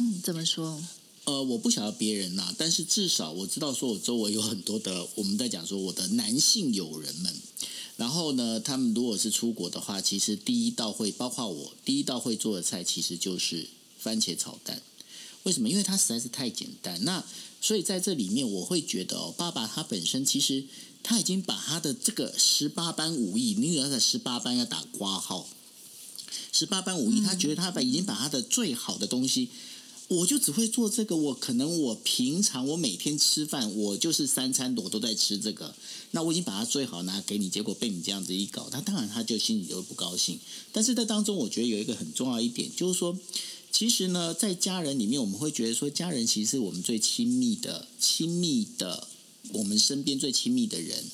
[0.00, 0.82] 嗯，怎么说？
[1.24, 7.36] 呃，我不晓得别人呐，但是至少我知道，说我周围有很多的我们在讲说我的男性友人们。
[7.98, 14.80] 然后呢，他们如果是出国的话，其实第一道会包括我第一道会做的菜，其实就是番茄炒蛋。
[15.42, 15.68] 为什么？
[15.68, 17.04] 因为它实在是太简单。
[17.04, 17.22] 那
[17.60, 20.64] 所以在这里面，我会觉得哦，爸爸他本身其实
[21.02, 25.46] 他已经把他的这个十八般武艺，你要在十八般要打挂号，
[26.50, 29.50] 十八般武艺，他觉得他把已经把他的最好的东西。
[30.10, 35.72] 我就只会做这个，我可能我平常我每天吃饭，我就是三餐我都在吃这个。
[36.10, 40.40] 那我已经把它最好拿给你，结果被你这样子一搞，他当然他就心里就会不高兴。
[40.72, 43.16] 但是在当中，我觉得有一个很重要一点，就是说，
[43.70, 49.06] 其实呢，在家人里面，我们会觉得说，家人其实是我们最亲密的、亲密的，
[49.52, 51.04] 我们身边最亲密的人。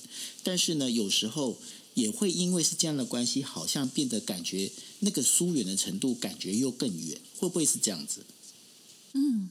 [0.43, 1.59] 但是呢，有时候
[1.93, 8.25] 也会因为是这样的关系，好像变得感觉那个疏远的程度，感觉又更远，会不会是这样子？
[9.17, 9.49] 嗯，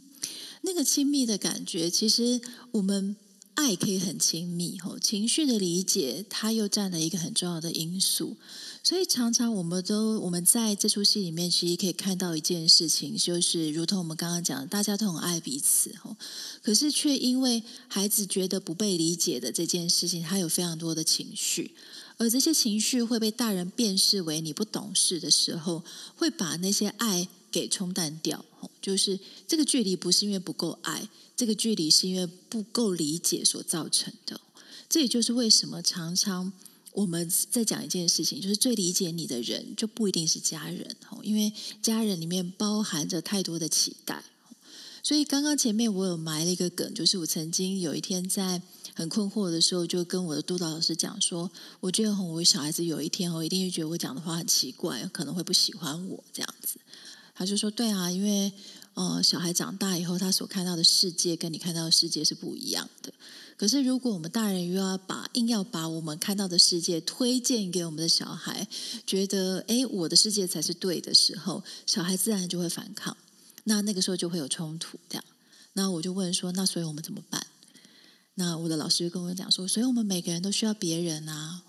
[0.61, 2.39] 那个亲密的感觉，其实
[2.71, 3.15] 我们
[3.55, 8.37] 爱可以很亲密吼，情绪的理解，它又占了一个很重要的因素。
[8.83, 16.15] 所以常常我们都我们在这出戏里面，其实可以看到一件事情，就是如同我们刚刚讲，大家都很爱彼此吼，
[16.61, 21.71] 可是却因为孩子觉得不被理解的这件事情，他有非常多的情绪，
[22.17, 25.83] 而这些情绪会被大人辨识为你不懂事的时候，
[26.15, 28.45] 会把那些爱给冲淡掉。
[28.81, 34.39] 就是这个距离不是因为不够爱，这个距离是因为不够理解所造成的。
[34.87, 36.53] 这也就是为什么常常
[36.93, 41.51] 我们在讲一件事情，就是最理解你的人就不一定是家人哦，因为
[41.81, 44.23] 家人里面包含着太多的期待。
[45.03, 48.59] 所以刚刚前面我有埋了一个梗，就是我曾经有一天在
[48.95, 56.79] 很困惑的时候，就跟我的督导老师讲说，我觉得我小孩子有一天哦，一定会觉得我讲的话很奇怪，可能会不喜欢我这样子。
[57.35, 58.51] 他就说：“对啊，因为
[58.93, 63.13] 呃，小孩长大以后，他所看到的世界跟你看到的世界是不一样的。
[63.57, 68.65] 可是，如果我们大人又要把硬要把我们看到的世界推荐给我们的小孩，
[69.05, 73.15] 觉得哎，我的世界才是对的时候，小孩自然就会反抗。
[73.65, 74.97] 那那个时候就会有冲突。
[75.09, 75.23] 这样，
[75.73, 77.45] 那我就问说：那所以我们怎么办？
[78.35, 81.63] 那我的老师就跟我讲说：所以我们每个人都需要别人啊。”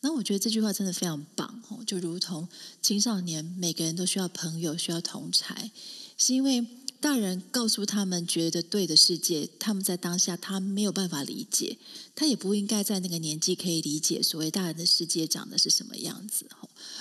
[0.00, 2.48] 那我觉得这句话真的非常棒哦，就如同
[2.80, 5.72] 青少年每个人都需要朋友、需要同才，
[6.16, 6.64] 是因为
[7.00, 11.78] 大人告诉他们觉得对的世界，他们在当下他没有办法理解，
[12.14, 16.46] 他也不应该在那个年纪可以理解所谓大人的世界长的是什么样子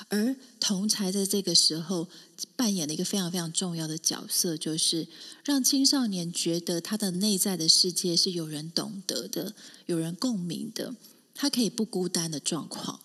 [0.10, 2.08] 而同才在这个时候
[2.56, 5.08] 扮演了一个非常非常重要的角色，就是
[5.44, 9.54] 让青少年觉得他的内在的世界是有人懂得的、
[9.86, 10.96] 有人共鸣的。
[11.38, 13.00] 他可以不孤单的状况，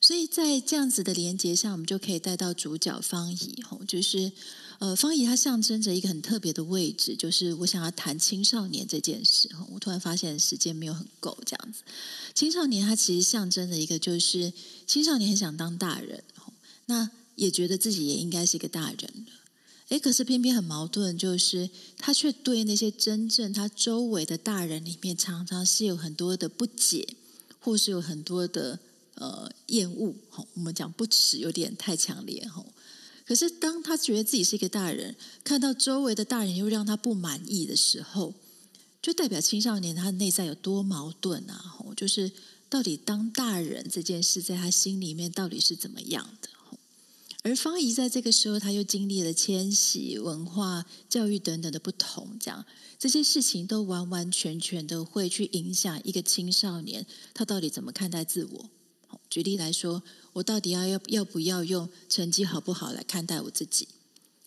[0.00, 4.32] 所以在这样子的连接下，我们就可以带到主角方怡吼，就是
[4.78, 9.64] 呃，方怡她象征着一个很特别的位置，就是我想要谈青少年这件事哈。
[9.70, 11.82] 我突然发现时间没有很够，这样子，
[12.34, 14.52] 青少年他其实象征着一个，就是
[14.86, 16.24] 青少年很想当大人，
[16.86, 19.32] 那也觉得自己也应该是一个大人了，
[19.90, 27.06] 哎，可是偏偏很矛盾，就是他却对那些真正他周围的大人里面，常常是有很多的不解。
[27.62, 28.78] 或是有很多的
[29.14, 32.66] 呃厌恶，吼，我们讲不耻有点太强烈，吼。
[33.24, 38.34] 可是当他觉得自己是一个大人，看到周围的大人又让他不满意的时候，
[39.00, 41.54] 就代表青少年他内在有多矛盾啊！
[41.54, 42.30] 吼，就是
[42.68, 46.48] 到底当大人这件事，在他心里面到底是怎么样的？
[47.44, 52.64] 而方怡在这个时候，他又经历了迁徙、文化、教育等等的不同，这样
[52.98, 58.70] 这些事情都完完全全的会去影响一个青少年，他到底怎么看待自我？
[59.28, 60.02] 举例来说，
[60.34, 63.88] 我到底要要要不要用成绩好不好来看待我自己？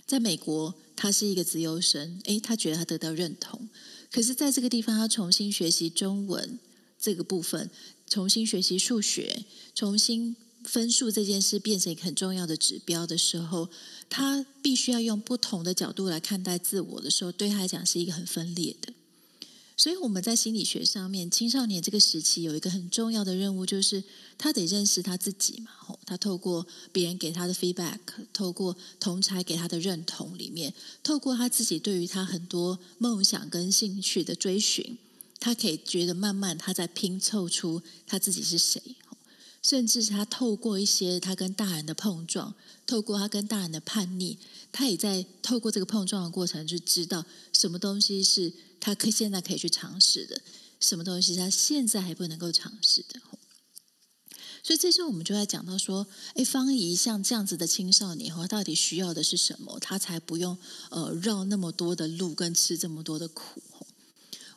[0.07, 3.67] 在美国，他是一个自由生，诶，他觉得他得到认同，
[4.09, 6.59] 可是在这个地方，他重新学习中文。
[6.97, 7.69] 这个部分，
[8.09, 13.69] 重新学习数学，重新分数这件事变成一个很重要的指标的时候，
[14.09, 18.93] 他必须要用不同的角度来看待自我的时候，对他来讲是一个很分裂的。
[19.77, 24.01] 所以我们在心理学上面，青少年这个时期有一个很重要的任务，就是
[24.37, 25.97] 他得认识他自己嘛。
[26.05, 27.99] 他透过别人给他的 feedback，
[28.31, 30.73] 透过同才给他的认同里面，
[31.03, 34.97] 透过他自己对于他很多梦想跟兴趣的追寻，
[35.41, 38.81] 他可以觉得慢慢他在拼凑出他自己是谁。
[39.65, 42.53] 甚至是他透过一些他跟大人的碰撞，
[42.85, 44.37] 透过他跟大人的叛逆，
[44.71, 48.53] 他也在透过这个碰撞的过程，就知道什么东西是。
[48.79, 50.39] 他可现在可以去尝试的
[50.79, 53.19] 什么东西，他现在还不能够尝试的。
[54.61, 59.79] 所以这时候我们就在讲到说，哎，方怡像这样子的青少年，他到底需要的是什么？
[59.79, 60.55] 他才不用
[60.91, 63.59] 呃绕那么多的路，跟吃这么多的苦。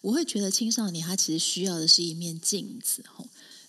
[0.02, 3.02] 我会觉得青少年他其实需要的是一面镜子。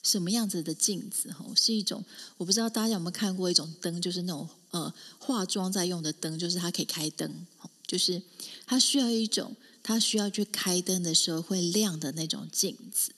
[0.04, 1.32] 什么样子的镜子？
[1.32, 2.04] 哈，是一种
[2.38, 7.46] 我不知道大家有没有看过一种灯，就是那种呃化妆在用的灯，就是它可以开灯。
[7.88, 8.22] 就是
[8.66, 9.56] 它需要一种。
[9.82, 13.12] 他需要去开灯的时候会亮的那种镜子，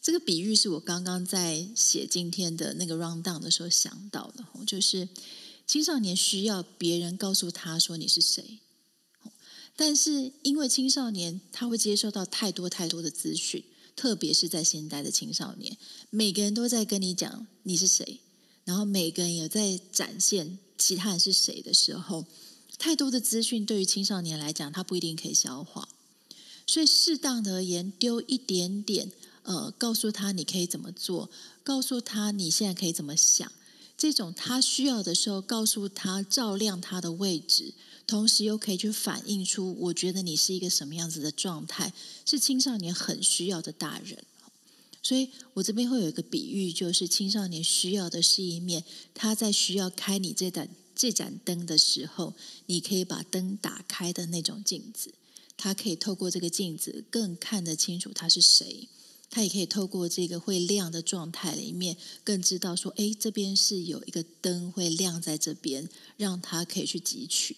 [0.00, 5.06] 这个比喻是我刚刚在写今天的那个 round down 的时候想到的，就是
[5.66, 8.60] 青少年需要别人告诉他说你是谁，
[9.76, 13.62] 但是因为青少年他会接受到太多太多的资讯，
[14.00, 15.76] 特别是在现代的青少年，
[16.08, 18.20] 每个人都在跟你讲你是谁，
[18.64, 22.24] 然后每个人也在展现其他人是谁的时候。
[22.78, 25.86] 太多的资讯对于青少年来讲，他不一定可以消化，
[26.66, 31.28] 所以适当的而言，丢一点点，呃，告诉他你可以怎么做，
[31.62, 33.52] 告诉他你现在可以怎么想，
[33.98, 37.74] 这种他需要的时候，告诉他照亮他的位置，
[38.06, 41.92] 同时又可以去反映出我觉得你是一个什么样子的状态，
[42.24, 44.24] 是青少年很需要的大人。
[45.02, 48.84] 所以我这边会有一个比喻，就是青少年需要的是一面，
[49.14, 50.68] 他在需要开你这盏。
[50.92, 52.34] 这盏灯的时候，
[52.66, 55.14] 你可以把灯打开的那种镜子，
[55.56, 58.86] 他可以透过这个镜子更看得清楚他是谁。
[59.30, 67.56] 他也可以透过这个会亮的状态里面，更知道说，哎，这边是有一个灯会亮在这边，让他可以去汲取。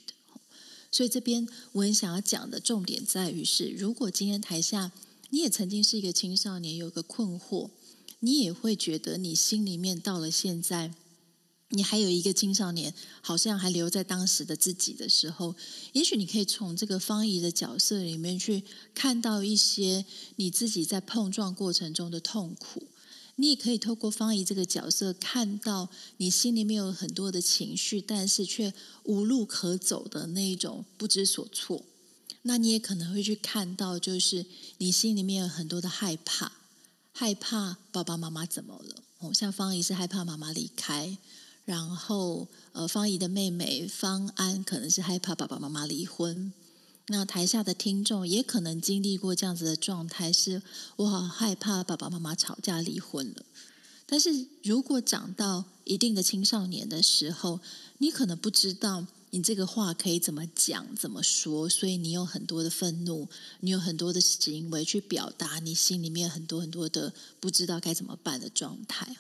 [0.93, 4.93] 所以这边我很想要讲的重点在于是，如果今天台下
[5.31, 7.71] 你也曾经是一个青少年，有个困惑，
[8.21, 10.95] 你也会觉得你心里面到了现在。
[11.75, 15.55] 你还有一个青少年，好像还留在当时的自己的时候，
[15.95, 18.63] 也许你可以从这个方怡的角色里面去
[18.95, 20.05] 看到一些
[20.37, 22.83] 你自己在碰撞过程中的痛苦。
[23.37, 28.73] 你也可以透过方怡这个角色，看到你心里面有很多的情绪，但是却
[29.05, 31.83] 无路可走的那一种不知所措。
[32.43, 34.45] 那你也可能会去看到，就是
[34.79, 36.53] 你心里面有很多的害怕，
[37.13, 39.03] 害怕爸爸妈妈怎么了？
[39.21, 41.17] 哦，像方怡是害怕妈妈离开。
[41.65, 46.53] 然后，呃，方怡的妹妹方安可能是害怕爸爸妈妈离婚。
[47.13, 50.63] 那台下的听众也可能经历过这样子的状态，是
[50.97, 53.45] 我好害怕爸爸妈妈吵架离婚了。
[54.07, 57.61] 但是如果长到一定的青少年的时候，
[57.99, 63.29] 你可能不知道你这个话可以怎么讲、怎么说，所以你有很多的愤怒，
[63.61, 69.15] 你有很多的行为去表达你心里面很多很多的不知道该怎么办的状态。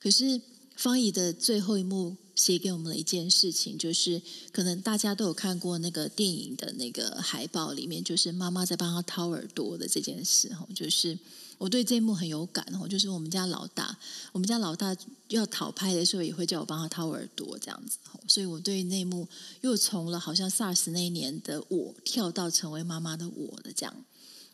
[0.00, 0.40] 可是。
[0.76, 4.20] 方怡的最后一幕写给我们的一件事情，就是
[4.52, 10.52] 可能大家都有看过那个电影的那个海报里面，就是妈妈在帮他掏耳朵的这件事。
[10.54, 11.18] 哈，就是
[11.56, 12.62] 我对这一幕很有感。
[12.78, 13.98] 哈，就是我们家老大，
[14.32, 14.94] 我们家老大
[15.28, 17.96] 要讨拍的时候，也会叫我帮他掏耳朵这样子。
[18.28, 19.26] 所以我对那幕
[19.62, 24.04] 又从了好像 SARS 那一年的我，跳到成为妈妈的我的这样。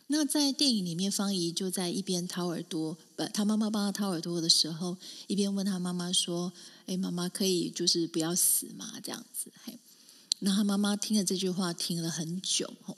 [0.09, 6.53] 那在电影里面，方怡就在一边掏耳朵，不，他妈妈帮他掏耳朵的时候，一边问他妈妈说
[6.87, 9.79] ：“哎，妈妈可以就是不要死吗？”这样子，嘿。
[10.41, 12.73] 那他妈妈听了这句话，听了很久。
[12.83, 12.97] 吼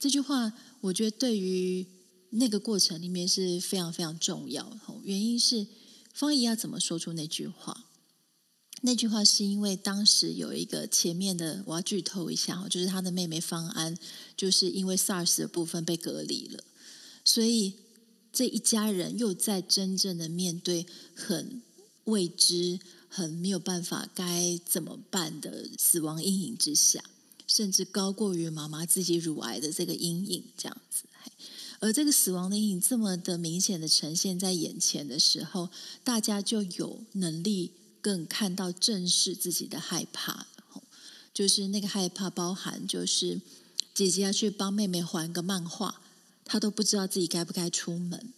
[0.00, 1.86] 这句话，我觉得对于
[2.30, 4.76] 那个过程里面是非常非常重要。
[5.04, 5.66] 原因是
[6.12, 7.84] 方怡要怎么说出那句话？
[8.86, 13.98] 那句话是因为当时有一个前面的，我要剧透一下就是他的妹妹方安，
[14.36, 16.62] 就是因为 SARS 的部分被隔离了，
[17.24, 17.72] 所以
[18.32, 21.60] 这一家人又在真正的面对很
[22.04, 27.02] 未知、很没有办法该怎么办的死亡阴影之下，
[27.48, 31.02] 甚至高过于妈妈自己乳癌的这个阴影这样子。
[31.80, 35.70] 而这个死亡的阴影这么的明显的呈现在眼前的时候，
[36.04, 37.72] 大家就有能力。
[38.06, 40.46] 更看到正视自己的害怕，
[41.34, 43.40] 就是那个害怕包含，就是
[43.92, 46.00] 姐姐要去帮妹妹还个漫画，
[46.44, 48.32] 她都不知道自己该不该出门。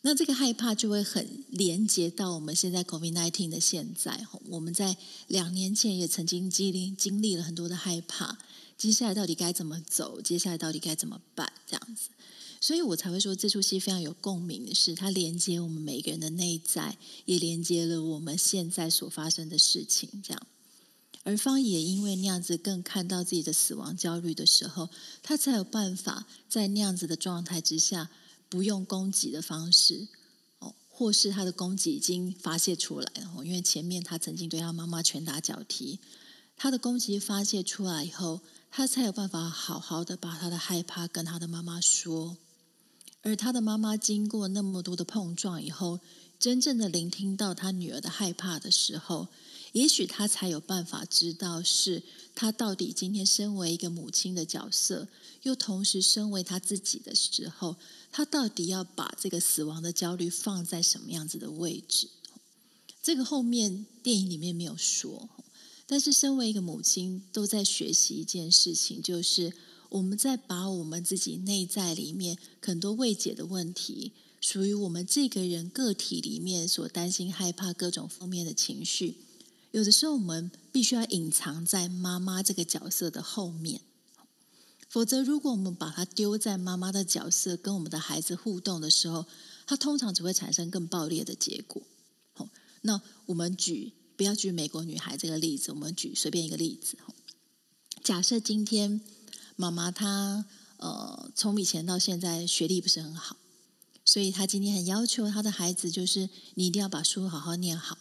[0.00, 4.26] 那这个害怕就会很连接到我们现在 COVID-19 的现在。
[4.46, 8.38] 我们在两年前也曾经经历经历了很多的害怕，
[8.78, 10.22] 接下来到底该怎么走？
[10.22, 11.52] 接下来到底该怎么办？
[11.66, 12.08] 这样子，
[12.60, 20.22] 所以我才会说这出戏非常有共鸣的是，它连接我们每个人的内在，也连接了我们现在所发生的事情。
[20.22, 20.46] 这样，
[21.22, 24.88] 而方也因为那样子更看到自己的死亡焦虑的时候，
[25.22, 28.10] 他才有办法在那样子的状态之下。
[28.50, 30.08] 不用攻击的方式，
[30.60, 33.44] 哦，或是他的攻击已经发泄出来了。
[33.44, 35.98] 因为前面他曾经对他妈妈拳打脚踢，
[36.56, 38.40] 他的攻击发泄出来以后，
[38.70, 42.38] 他才有办法好好的把他的害怕跟他的妈妈说。
[43.22, 46.00] 而他的妈妈经过那么多的碰撞以后，
[46.38, 49.28] 真正的聆听到他女儿的害怕的时候。
[49.72, 52.02] 也许他才有办法知道，是
[52.34, 55.08] 他到底今天身为一个母亲的角色，
[55.42, 57.76] 又同时身为他自己的时候，
[58.10, 62.08] 他到底要把这个死亡的焦虑放在什么样子的位置？
[63.02, 65.28] 这个后面电影里面没有说，
[65.86, 69.52] 但是身为一个母亲，都在学习一件事情，就是
[69.90, 79.16] 我们在把我们自己内在里面很多未解的问题，属于我们这个人个体里面所担心、害怕各种负面的情绪。
[79.70, 83.82] 有的时候，我们必须要隐藏在妈妈这个角色的后面，
[84.88, 89.26] 否则，如果我们把它丢在妈妈的角色跟我们的孩子互动的时候，
[89.66, 91.82] 它通常只会产生更暴烈的结果。
[92.32, 92.48] 好，
[92.80, 96.96] 那我们举不要举美国女孩这个例子，我们举随便一个例子。
[98.02, 99.02] 假设今天
[99.60, 100.44] 妈妈她
[100.76, 103.36] 呃从以前到现在学历不是很好，
[104.04, 107.98] 所以她今天很要求她的孩子，就是你一定要把书好好念好。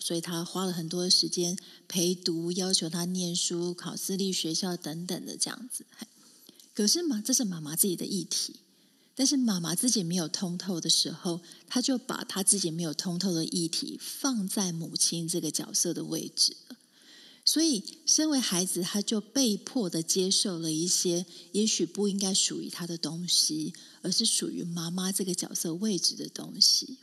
[0.00, 5.86] 所以她花了很多时间陪读，要求他念书、考私立学校等等的这样子。
[6.74, 8.56] 可是嘛，这是妈妈自己的议题。
[9.14, 16.76] 但是妈妈自己没有通透的时候，她就把她自己没有通透的议题放在母亲这个角色的位置了
[17.50, 23.72] 所以，身为孩子，他就被迫的接受了一些也许不应该属于他的东西，
[24.02, 26.98] 而是属于妈妈这个角色位置的东西。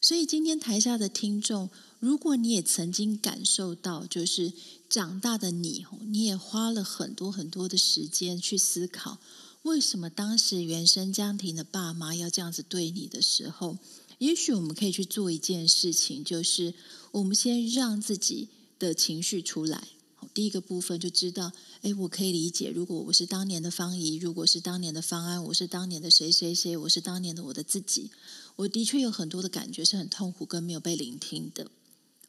[0.00, 1.68] 所以今天台下的听众，
[2.00, 4.54] 如果你也曾经感受到，就是
[4.88, 9.18] 长大的你，你也花了很多很多的时间去思考，
[9.64, 13.76] 为什么当时原生家庭的爸妈要这样子对你的时候，
[14.16, 16.72] 也许我们可以去做一件事情，就是
[17.10, 18.48] 我们先让自己
[18.88, 19.88] 的情绪出来。
[20.34, 21.52] 第一个部分就知道，
[21.82, 28.10] 哎，我可以理解，如果我是当年的方怡，如果是当年的方安，我是当年的谁谁谁，我是当年的我的自己。
[28.56, 31.70] 我的确有很多的感觉是很痛苦跟没有被聆听的。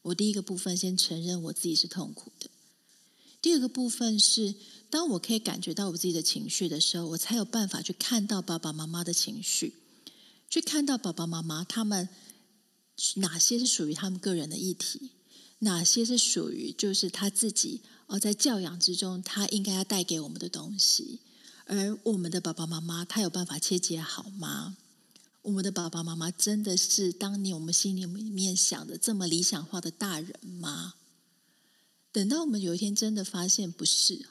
[0.02, 2.50] 我第一个部分先承认我自己是痛苦的。
[3.42, 4.56] 第二个部分是，
[4.90, 9.76] 当我可以感觉到我自己的情绪的时候，我才有办法去看到爸爸妈妈的情绪，
[10.50, 12.10] 去看到爸爸妈妈他们
[13.16, 15.12] 哪些是属于他们个人的议题，
[15.64, 21.20] 哪些是属于就是他自己哦在教养之中他应该要带给我们的东西，
[21.66, 24.78] 而我们的爸爸妈妈他有办法切解好吗？
[25.42, 30.94] 我们的爸爸妈妈真的是当年我们心里面想的这么理想化的大人吗？
[32.12, 34.26] 等到我们有一天真的发现不是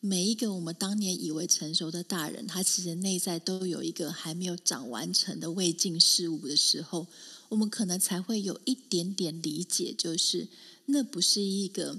[0.00, 7.06] 每一个我们当年以为成熟的大人，他其实内在都有一个还没有长完成的未尽事物的时候，
[7.50, 10.48] 我们可能才会有一点点理解，就是
[10.90, 11.98] 那不是一个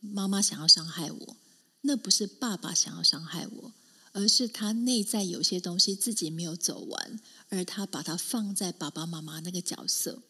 [0.00, 1.36] 妈妈想要伤害我，
[1.80, 3.72] 那不是爸爸想要伤害我。
[4.16, 10.22] 而是他内在有些东西自己没有走完，而他把它放在爸爸妈妈那个角色，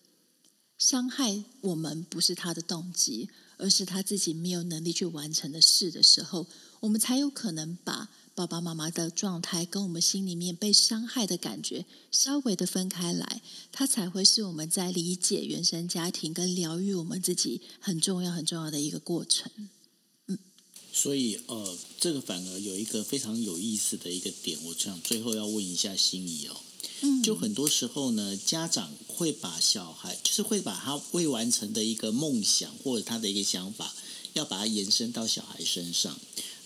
[0.79, 3.29] 伤害我们不是他的动机，
[3.59, 6.47] 而是他自己没有能力去完成的事的时候，
[6.81, 19.51] 我们才有可能把爸爸妈妈的状态跟我们心里面被伤害的感觉稍微的分开来，它才会是我们在理解原生家庭跟疗愈我们自己很重要很重要的一个过程。
[20.93, 26.57] 所以，呃，这个反而有一个非常有意思的一个点，我想最后要问一下心仪哦。
[27.01, 33.93] 嗯，就很多时候呢，家长会把小孩，就是会把他未完成的一个梦想或者他的一个想法，
[34.35, 36.17] 要把它延伸到小孩身上。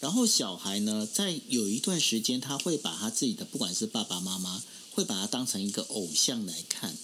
[0.01, 6.96] 然后小孩呢，在有一段时间，他会把他自己的，不管是爸爸妈妈，会把他当成一个偶像来看。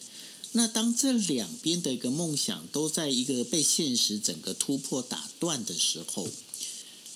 [0.53, 6.29] 那当这两边的一个梦想都在一个被现实整个突破打断的时候。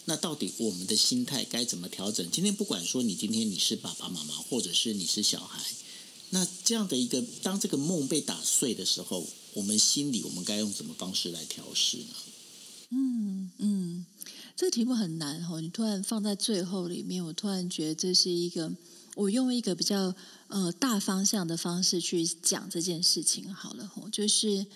[0.07, 2.29] 那到底我们的心态该怎么调整？
[2.31, 5.63] 今天不管说你今天你是爸爸妈妈，或者是你是小孩，
[6.31, 12.15] 那这样的一个当这个梦被打碎的时候，我们心里我们该用什么方式来调试呢？
[12.91, 13.51] 嗯，
[14.69, 15.61] 个题目很难哈。
[15.61, 18.71] 你突然放在最后里面，我突然觉得这是一个
[19.17, 20.15] 我用一个比较
[20.49, 24.67] 呃大方向的方式去讲这件事情好了吼，就是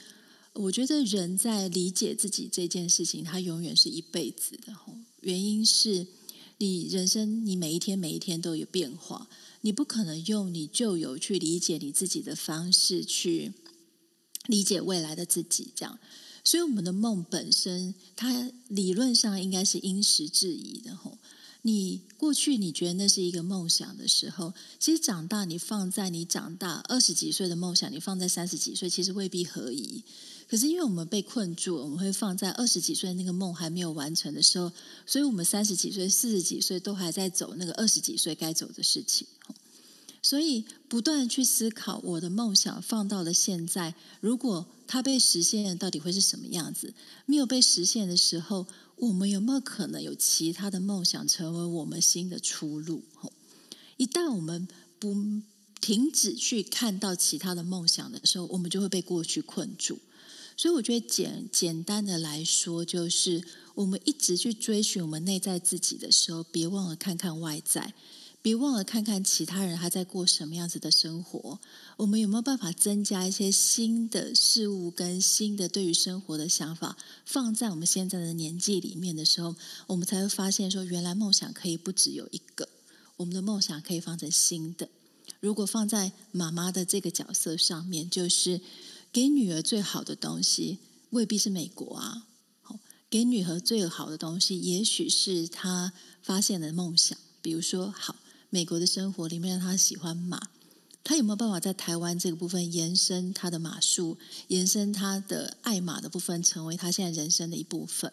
[0.54, 4.94] 我觉得人在理解自己这件事情，它永远是一辈子的吼。
[5.20, 6.06] 原因是
[6.56, 9.28] 你人生你每一天每一天都有变化，
[9.60, 13.52] 你不可能用你旧有去理解你自己的方式去
[14.46, 15.98] 理解未来的自己，这样。
[16.44, 21.18] 所以我们的梦本身，它理论上应该是因时制宜的吼。
[21.64, 30.02] 你过去你觉得那是一个梦想的时候，其实长大你放在你长大二十几岁的梦想，你放在三十几岁，其实未必合宜。
[30.48, 34.72] 可是因为我们被困住，我们会放在二十几岁那个梦还没有完成的时候，
[35.06, 39.24] 所以我们三十几岁、四十几岁都还在走那个二十几岁该走的事情。
[40.22, 46.94] 所以不断去思考我的梦想放到了现在，如果它被实现，到底会是什么样子？
[47.26, 48.66] 没有被实现的时候，
[48.96, 53.02] 我们有没有可能有其他的梦想成为我们新的出路？
[53.96, 54.68] 一旦我们
[55.00, 55.14] 不
[55.80, 59.98] 停止去看到其他的梦想的时候，我们就会被过去困住。
[60.56, 63.42] 所以我觉得简简单的来说，就是
[63.74, 67.92] 我们一直去追寻我们内在自己的时候，别忘了看看外在。
[68.42, 71.60] 别忘了看看其他人他在过什么样子的生活。
[71.98, 79.54] 我们有没有办法增加一些新的事物跟新的对于生活的想法，放在我们现在的年纪里面的时候，
[79.86, 82.68] 我们才会发现说，原来梦想可以不只有一个。
[83.18, 84.88] 我们的梦想可以放成新的。
[85.38, 88.60] 如果放在妈妈的这个角色上面，就是
[89.12, 90.78] 给女儿最好的东西，
[91.10, 92.26] 未必是美国啊。
[92.62, 97.16] 好，给女儿最好的东西，也许是她发现的梦想。
[97.40, 98.16] 比如说，好。
[98.54, 100.48] 美国的生活里面，他喜欢马，
[101.02, 108.12] 他有没有办法在台湾这个部分延伸他的马术，延伸他的爱马的部分，成为他现在人生的一部分？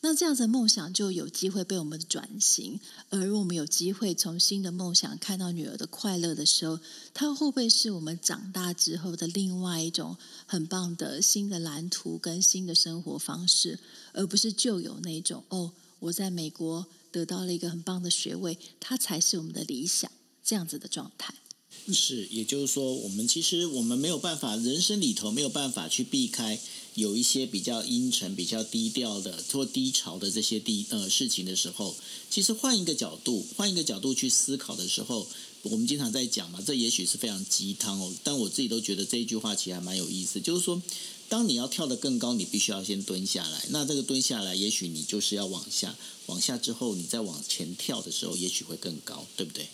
[0.00, 6.80] 那这样子的梦想就有机会被我们转型，而我们有机会从新的梦想看到女儿的快乐的时候，
[7.12, 10.16] 它会不会是我们长大之后的另外一种
[10.46, 13.78] 很棒的新的蓝图跟新的生活方式，
[14.14, 16.86] 而不是旧有那种哦，我在美国。
[17.10, 20.10] 得到了一个很棒的学位，它才是我们的理想
[20.44, 21.34] 这样子的状态。
[21.92, 26.58] 是，也就是说，我们其实我们没有办法，人生里头没有办法去避开
[26.94, 31.96] 有一些比较阴沉、比较低调的或低潮的这些低呃事情的时候，
[32.28, 35.26] 其实换一个角度，换一个角度去思考的时候，
[35.62, 40.82] 我们经常在讲嘛，这也许是非常鸡汤哦，但我自己都觉得这一句话其实还蛮有意思，就是说。
[41.28, 43.66] 当你要跳得更高，你必须要先蹲下来。
[43.70, 45.94] 那这个蹲下来，也许你就是要往下，
[46.26, 49.68] 往下之后，你再往前跳的时候，也许会更高，对不对？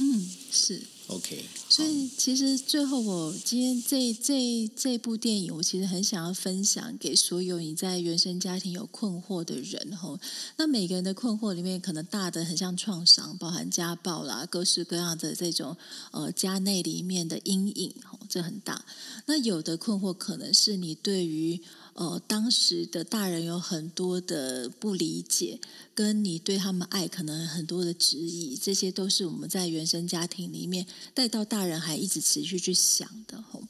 [0.00, 0.82] 嗯，是。
[1.08, 10.20] OK，所以其实最后我今天这这这部电影，我其实很想要分享给所有你在原生家庭有困惑的人吼。
[10.56, 15.76] 那每个人的困惑里面，可能大的很像创伤，包含家暴啦，各式各样的这种
[16.12, 18.84] 呃家内里面的阴影吼，这很大。
[19.26, 21.60] 那有的困惑可能是你对于。
[21.94, 25.60] 呃，当时的大人有很多的不理解，
[25.94, 33.62] 跟你对他们爱可能很多的质疑，这些都是我们在原生家庭里面带到大人还一直持续去想的吼。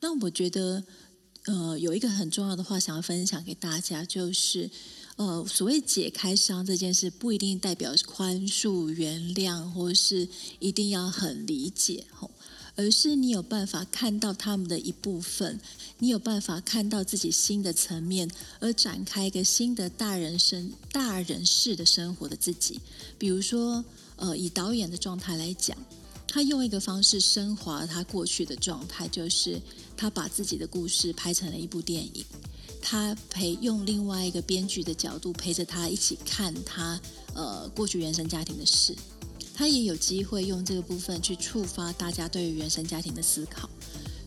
[0.00, 0.82] 那我觉得，
[1.44, 4.70] 呃，有一个很重要的话想要分享给大家，就是
[5.16, 12.30] 呃，所谓解开伤这件事，不一定代表宽恕、原谅，或是一定要很理解吼。
[12.78, 15.58] 而是你有办法看到他们的一部分，
[15.98, 22.80] 你有办法看到自己新的层面，而展开一个新的大人生、大人式的生活的自己。
[23.18, 25.76] 比如说，呃，以导演的状态来讲，
[26.28, 29.60] 他用一个方式升华他过去的状态，就是
[29.96, 32.24] 他把自己的故事拍成了一部电影。
[32.80, 37.00] 他陪用另外一个编剧的角度陪着他一起看他
[37.34, 38.94] 呃过去原生家庭的事。
[39.58, 43.68] 他也有机会用这个部分去触发大家对于原生家庭的思考，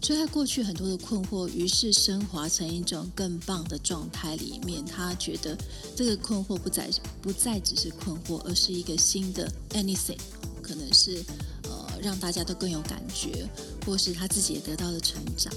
[0.02, 4.84] 所以他过去很多的困惑，于是升华成一种更棒的状态里面。
[4.84, 5.58] 他觉得
[5.96, 6.90] 这个困惑不再
[7.22, 10.20] 不再只是困惑，而是一个新的 anything，
[10.62, 11.24] 可能是
[11.64, 13.48] 呃让大家都更有感觉，
[13.86, 15.54] 或是他自己也得到了成长。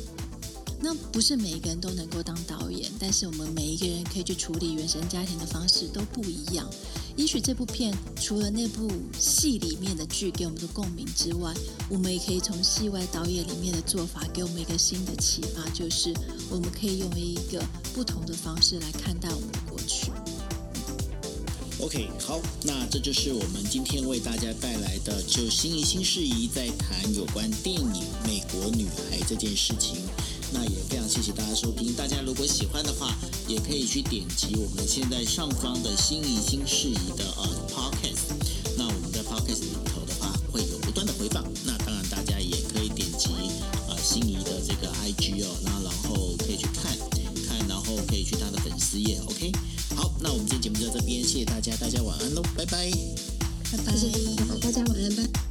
[0.84, 6.68] 那不是每一个人都能够当导演，但是我们每一个人可以去处理原生家庭的方式都不一样。
[7.16, 11.54] 也许这部片除了那部戏里面的剧给我们的共鸣之外，
[11.88, 16.12] 我们也可以从戏外导演里面的做法给我们一个新的启发，就是
[16.50, 17.64] 我们可以用一个
[17.94, 20.12] 不同的方式来看待我们的过去。
[21.80, 27.88] OK，好，那这就是我们今天为大家带来的，就新一新事宜在谈有关电影
[28.26, 29.96] 《美国女孩》这件事情。
[30.54, 31.92] 那也非常谢谢大家收听。
[31.94, 33.12] 大家如果喜欢的话
[33.48, 38.30] 也可以去点击我们现在上方的心仪新事宜的呃 podcast
[38.78, 41.42] 那我们在 podcast 里头的话会有不断的回放。
[41.66, 43.28] 那当然大家也可以点击
[43.88, 46.96] 啊心仪的这个 ig 哦那然后可以去看
[47.48, 49.50] 看然后可以去他的粉丝页 ok
[49.96, 52.90] 好那我们今天节目就到这边谢谢大家大家晚安喽拜拜。
[53.72, 53.92] 拜拜。
[54.60, 55.43] 大家晚安拜。